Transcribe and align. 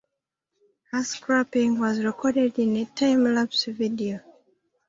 Her 0.89 1.03
scrapping 1.03 1.77
was 1.79 2.03
recorded 2.03 2.57
in 2.57 2.75
a 2.77 2.85
time-lapse 2.85 3.65
video. 3.65 4.19